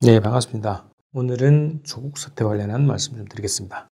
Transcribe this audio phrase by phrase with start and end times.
[0.00, 0.88] 네, 반갑습니다.
[1.12, 3.88] 오늘은 조국 사태 관련한 말씀 좀 드리겠습니다.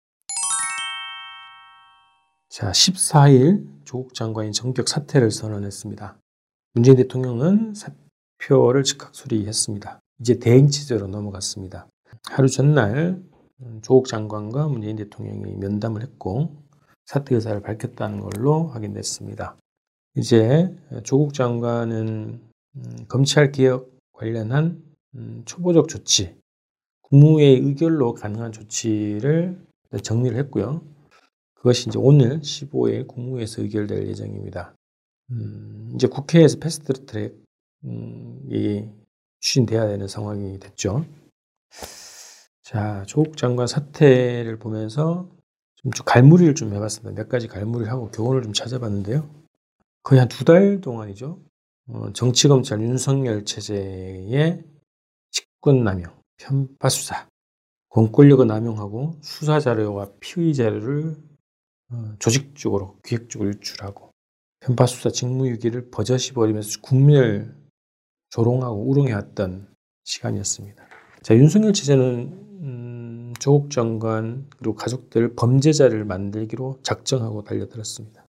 [2.50, 6.18] 자, 14일 조국 장관이 전격 사퇴를 선언했습니다.
[6.74, 10.02] 문재인 대통령은 사표를 즉각 수리했습니다.
[10.20, 11.88] 이제 대행 체제로 넘어갔습니다.
[12.30, 13.24] 하루 전날
[13.82, 16.54] 조국 장관과 문재인 대통령이 면담을 했고
[17.06, 19.56] 사퇴 의사를 밝혔다는 걸로 확인됐습니다.
[20.18, 20.76] 이제
[21.06, 22.42] 조국 장관은
[22.76, 26.36] 음, 검찰 개혁 관련한 음, 초보적 조치,
[27.04, 29.58] 국무회의 의결로 가능한 조치를
[30.02, 30.82] 정리를 했고요.
[31.56, 34.76] 그것이 이제 오늘 15일 국무회에서 의결될 예정입니다.
[35.32, 37.32] 음, 이제 국회에서 패스트 트랙이
[37.86, 39.04] 음,
[39.40, 41.06] 추진돼야 되는 상황이 됐죠.
[42.64, 45.30] 자, 조국 장관 사태를 보면서
[45.76, 47.14] 좀 갈무리를 좀 해봤습니다.
[47.22, 49.30] 몇 가지 갈무리를 하고 교훈을 좀 찾아봤는데요.
[50.02, 51.40] 거의 한 두 달 동안이죠.
[51.90, 54.64] 어, 정치검찰 윤석열 체제의
[55.64, 57.26] 직권 남용, 편파 수사,
[57.88, 61.16] 공권력을 남용하고 수사 자료와 피의 자료를
[61.90, 64.12] 어, 조직적으로 기획적으로 유출하고
[64.60, 67.56] 편파 수사 직무유기를 버젓이 벌이면서 국민을
[68.32, 70.86] 조롱하고 우롱해왔던 시간이었습니다.
[71.22, 72.04] 자 윤석열 체제는
[72.62, 78.26] 음, 조국 장관 그리고 가족들 범죄자를 만들기로 작정하고 달려들었습니다.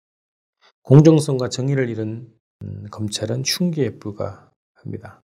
[0.80, 2.32] 공정성과 정의를 잃은
[2.62, 5.20] 음, 검찰은 흉기에 불과합니다.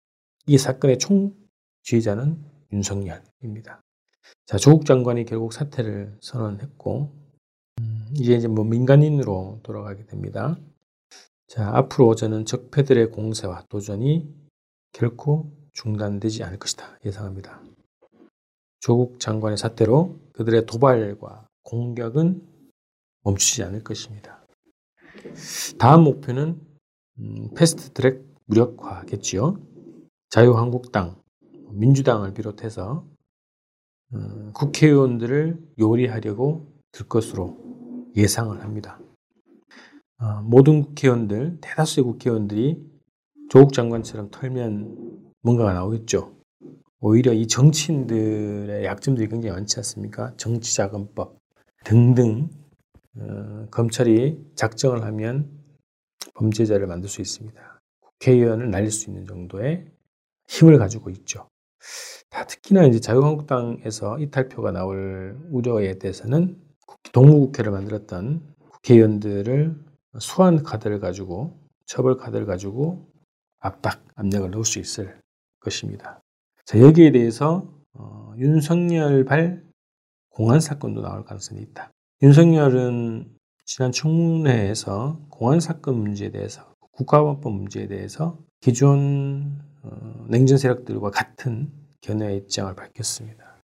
[0.47, 1.39] 이 사건의 총
[1.83, 2.42] 지휘자는
[2.73, 3.83] 윤석열입니다.
[4.47, 7.12] 자, 조국 장관이 결국 사퇴를 선언했고,
[7.81, 10.58] 음, 이제 이제 뭐 민간인으로 돌아가게 됩니다.
[11.47, 14.33] 자, 앞으로 저는 적폐들의 공세와 도전이
[14.92, 16.98] 결코 중단되지 않을 것이다.
[17.05, 17.62] 예상합니다.
[18.81, 22.47] 조국 장관의 사태로 그들의 도발과 공격은
[23.23, 24.45] 멈추지 않을 것입니다.
[25.78, 26.61] 다음 목표는
[27.19, 29.56] 음, 패스트 트랙 무력화겠지요.
[30.31, 31.20] 자유한국당,
[31.73, 33.07] 민주당을 비롯해서
[34.15, 37.59] 음, 국회의원들을 요리하려고 들 것으로
[38.17, 38.99] 예상을 합니다.
[40.19, 42.91] 어, 모든 국회의원들, 대다수의 국회의원들이
[43.48, 46.36] 조국 장관처럼 털면 뭔가가 나오겠죠.
[47.01, 50.35] 오히려 이 정치인들의 약점들이 굉장히 많지 않습니까?
[50.36, 51.39] 정치자금법
[51.85, 52.51] 등등
[53.17, 55.51] 어, 검찰이 작정을 하면
[56.35, 57.80] 범죄자를 만들 수 있습니다.
[58.01, 59.91] 국회의원을 날릴 수 있는 정도의
[60.48, 61.49] 힘을 가지고 있죠.
[62.46, 66.61] 특히나 이제 자유한국당에서 이탈표가 나올 우려에 대해서는
[67.13, 69.77] 동무국회를 만들었던 국회의원들을
[70.18, 73.08] 소환 카드를 가지고 처벌 카드를 가지고
[73.58, 75.20] 압박, 압력을 넣을 수 있을
[75.61, 76.20] 것입니다.
[76.64, 79.62] 자, 여기에 대해서 어, 윤석열 발
[80.30, 81.91] 공안 사건도 나올 가능성이 있다.
[82.23, 91.70] 윤석열은 지난 청문회에서 공안 사건 문제에 대해서 국가보안법 문제에 대해서 기존 어, 냉전 세력들과 같은
[92.01, 93.57] 견해의 입장을 밝혔습니다.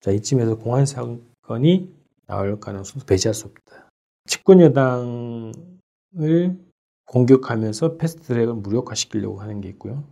[0.00, 1.94] 자, 이쯤에서 공안 사건이
[2.26, 3.88] 나올 가능성도 배제할 수 없다.
[4.26, 6.58] 집권 여당을
[7.06, 10.04] 공격하면서 패스트트랙을 무력화시키려고 하는 게 있고요.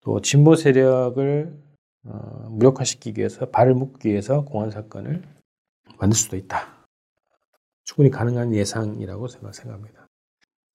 [0.00, 1.56] 또 진보 세력을
[2.04, 5.22] 어, 무력화시키기 위해서 발을 묶기 위해서 공안 사건을
[5.98, 6.86] 만들 수도 있다.
[7.84, 10.08] 충분히 가능한 예상이라고 생각합니다.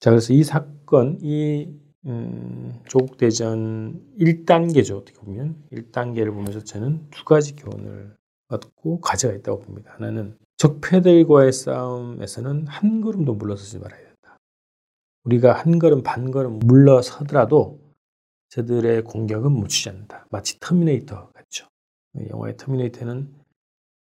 [0.00, 1.68] 자, 그래서 이 사건, 이
[2.06, 4.96] 음, 조국 대전 1단계죠.
[4.96, 8.16] 어떻게 보면 1단계를 보면서 저는 두 가지 교훈을
[8.48, 9.92] 얻고 과제가 있다고 봅니다.
[9.94, 14.38] 하나는 적폐들과의 싸움에서는 한 걸음도 물러서지 말아야 된다.
[15.24, 17.80] 우리가 한 걸음 반 걸음 물러서더라도
[18.50, 20.26] 저들의 공격은 묻히지 않는다.
[20.30, 21.68] 마치 터미네이터 같죠.
[22.30, 23.34] 영화의 터미네이터는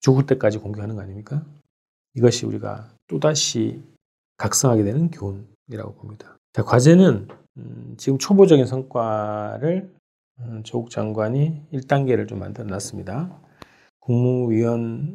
[0.01, 1.45] 죽을 때까지 공격하는 거 아닙니까?
[2.15, 3.81] 이것이 우리가 또다시
[4.37, 6.37] 각성하게 되는 교훈이라고 봅니다.
[6.53, 7.27] 자, 과제는
[7.57, 9.91] 음, 지금 초보적인 성과를
[10.39, 13.41] 음, 조국 장관이 1단계를 좀 만들어 놨습니다.
[14.01, 15.11] 국무위원회에서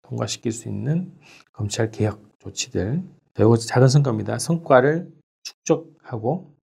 [0.00, 1.14] 통과시킬 수 있는
[1.52, 3.02] 검찰 개혁 조치들.
[3.38, 4.38] 이거 작은 성과입니다.
[4.38, 5.12] 성과를
[5.42, 6.54] 축적하고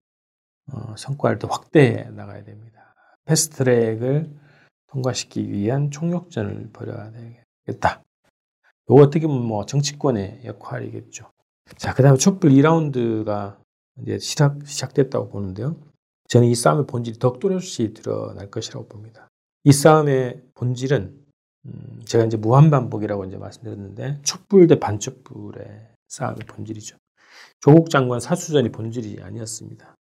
[0.72, 2.96] 어, 성과를 더 확대해 나가야 됩니다.
[3.24, 4.32] 패스트 트랙을
[4.88, 8.02] 통과시키기 위한 총력전을 벌여야 되겠다.
[8.88, 11.30] 이거 어떻게 보면 뭐 정치권의 역할이겠죠.
[11.76, 13.58] 자, 그 다음에 촛불 2라운드가
[14.02, 15.76] 이제 시작, 시작됐다고 보는데요.
[16.28, 19.28] 저는 이 싸움의 본질이 더 뚜렷이 드러날 것이라고 봅니다.
[19.64, 21.24] 이 싸움의 본질은
[21.66, 26.96] 음, 제가 이제 무한반복이라고 이제 말씀드렸는데 촛불 대 반촛불의 싸움의 본질이죠.
[27.60, 29.94] 조국 장관 사수전이 본질이 아니었습니다.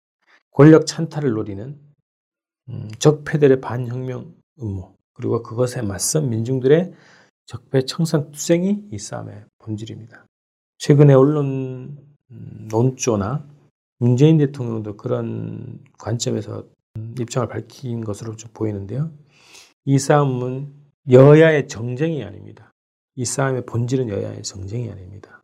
[0.51, 1.79] 권력 찬탈을 노리는
[2.69, 6.93] 음, 적폐들의 반혁명 음모 그리고 그것에 맞선 민중들의
[7.45, 10.25] 적폐 청산 투쟁이 이 싸움의 본질입니다.
[10.81, 11.95] 최근에 언론
[12.31, 13.47] 음, 논조나
[13.99, 16.65] 문재인 대통령도 그런 관점에서
[17.19, 19.11] 입장을 밝힌 것으로 좀 보이는데요.
[19.85, 20.73] 이 싸움은
[21.11, 22.73] 여야의 정쟁이 아닙니다.
[23.15, 25.43] 이 싸움의 본질은 여야의 정쟁이 아닙니다.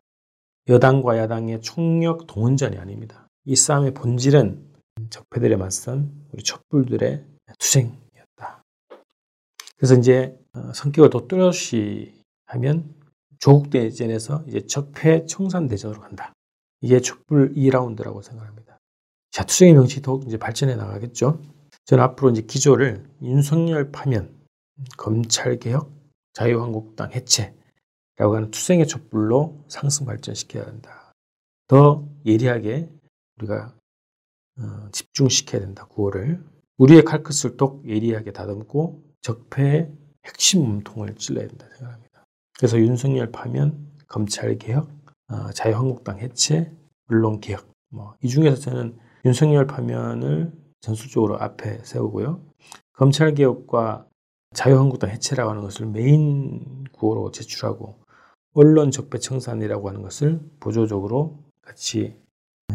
[0.68, 3.28] 여당과 야당의 총력 동원전이 아닙니다.
[3.44, 4.60] 이 싸움의 본질은
[5.08, 7.24] 적폐들에 맞선 우리 촛불들의
[7.60, 8.64] 투쟁이었다.
[9.76, 12.12] 그래서 이제 어, 성격을 더 뚜렷이
[12.46, 12.97] 하면
[13.38, 16.32] 조국 대전에서 이제 적폐 청산 대전으로 간다.
[16.80, 18.78] 이게 촛불 2라운드라고 생각합니다.
[19.30, 21.40] 자, 투쟁의 명칭이 더욱 이제 발전해 나가겠죠.
[21.84, 24.36] 저는 앞으로 이제 기조를 윤석열 파면,
[24.96, 25.90] 검찰 개혁,
[26.32, 31.12] 자유한국당 해체라고 하는 투쟁의 촛불로 상승 발전시켜야 한다.
[31.66, 32.90] 더 예리하게
[33.38, 33.74] 우리가
[34.60, 35.86] 어, 집중시켜야 된다.
[35.86, 36.42] 구호를
[36.78, 39.92] 우리의 칼끝을 똑 예리하게 다듬고 적폐의
[40.24, 42.07] 핵심 몸통을 찔러야 된다 생각합니다.
[42.58, 44.90] 그래서 윤석열 파면, 검찰 개혁,
[45.28, 46.72] 어, 자유한국당 해체,
[47.06, 47.66] 물론 개혁.
[47.90, 52.40] 뭐 이 중에서 저는 윤석열 파면을 전술적으로 앞에 세우고요.
[52.92, 54.06] 검찰 개혁과
[54.54, 57.98] 자유한국당 해체라고 하는 것을 메인 구호로 제출하고
[58.54, 62.16] 언론 적폐 청산이라고 하는 것을 보조적으로 같이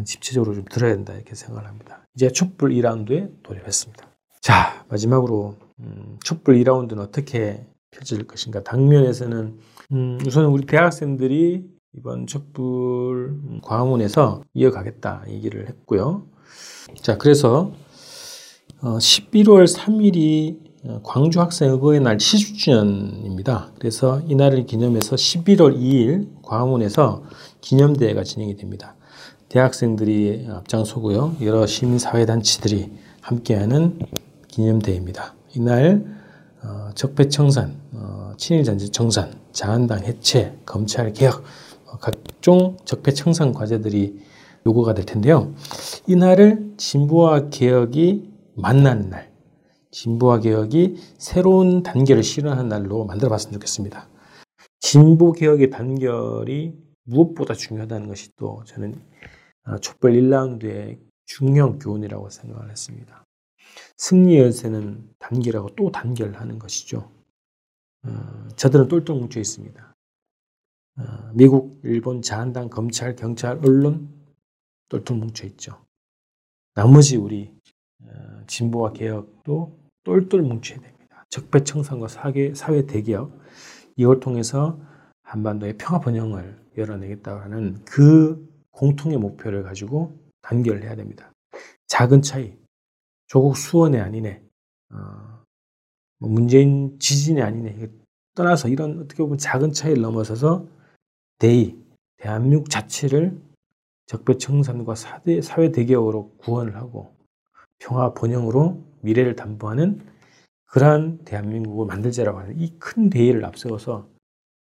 [0.05, 2.05] 집체적으로 좀 들어야 된다 이렇게 생각을 합니다.
[2.15, 4.07] 이제 촛불 2라운드에 돌입했습니다.
[4.41, 9.59] 자 마지막으로 음, 촛불 2라운드는 어떻게 펼쳐질 것인가 당면에서는
[9.91, 11.63] 음, 우선 우리 대학생들이
[11.95, 16.23] 이번 촛불 광화문에서 이어가겠다 얘기를 했고요.
[17.01, 17.71] 자 그래서
[18.81, 20.73] 어, 11월 3일이
[21.03, 23.71] 광주 학생 의거의 날 70주년입니다.
[23.79, 27.23] 그래서 이날을 기념해서 11월 2일 광화문에서
[27.61, 28.95] 기념대회가 진행이 됩니다.
[29.47, 31.37] 대학생들이 앞장서고요.
[31.41, 32.91] 여러 시민사회단체들이
[33.21, 33.99] 함께하는
[34.49, 35.35] 기념대회입니다.
[35.55, 36.22] 이날
[36.63, 41.43] 어, 적폐청산, 어, 친일잔치 청산, 자한당 해체, 검찰 개혁,
[41.85, 44.19] 어, 각종 적폐청산 과제들이
[44.65, 45.53] 요구가 될 텐데요.
[46.07, 49.31] 이날을 진보와 개혁이 만나는 날,
[49.91, 54.07] 진보와 개혁이 새로운 단계를 실현하는 날로 만들어 봤으면 좋겠습니다.
[54.79, 56.73] 진보 개혁의 단결이
[57.03, 58.95] 무엇보다 중요하다는 것이 또 저는
[59.65, 63.25] 아, 촛불 1라운드의 중요한 교훈이라고 생각을 했습니다.
[63.97, 67.11] 승리 열쇠는 단결하고 또 단결하는 것이죠.
[68.05, 69.95] 어, 저들은 똘똘 뭉쳐 있습니다.
[70.97, 74.09] 어, 미국, 일본, 자한당, 검찰, 경찰, 언론
[74.89, 75.83] 똘똘 뭉쳐 있죠.
[76.75, 77.53] 나머지 우리
[78.03, 81.25] 어, 진보와 개혁도 똘똘 뭉쳐야 됩니다.
[81.29, 83.39] 적폐청산과 사회, 사회 대개혁
[83.95, 84.79] 이걸 통해서
[85.23, 91.31] 한반도의 평화 번영을 열어내겠다는 그 공통의 목표를 가지고 단결을 해야 됩니다.
[91.87, 92.57] 작은 차이,
[93.33, 94.43] 조국 수원이 아니네,
[94.91, 95.43] 어,
[96.19, 97.89] 뭐 문재인 지진이 아니네.
[98.35, 100.67] 떠나서 이런 어떻게 보면 작은 차이를 넘어서서
[101.39, 101.75] 대의,
[102.17, 103.35] 대한민국 자체를
[104.05, 107.15] 적폐청산과 사회 대개혁으로 구원을 하고
[107.79, 110.05] 평화 번영으로 미래를 담보하는
[110.67, 114.07] 그러한 대한민국을 만들자라고 하는 이 큰 대의를 앞세워서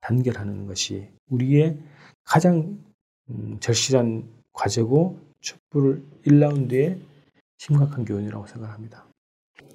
[0.01, 1.77] 단결하는 것이 우리의
[2.23, 2.83] 가장
[3.29, 7.12] 음, 절실한 과제고 촛불 1라운드의
[7.65, 9.05] 심각한 교훈이라고 생각합니다.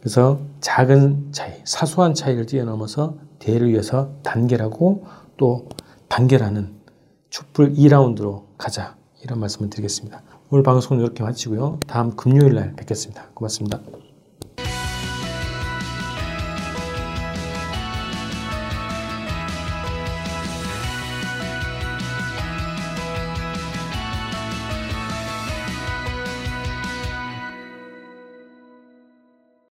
[0.00, 5.06] 그래서 작은 차이, 사소한 차이를 뛰어넘어서 대를 위해서 단결하고
[5.38, 5.68] 또
[6.08, 6.74] 단결하는
[7.30, 10.22] 촛불 2라운드로 가자 이런 말씀을 드리겠습니다.
[10.50, 11.80] 오늘 방송은 이렇게 마치고요.
[11.86, 13.28] 다음 금요일 날 뵙겠습니다.
[13.32, 13.80] 고맙습니다.